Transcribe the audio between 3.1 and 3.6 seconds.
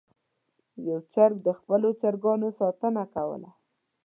کوله.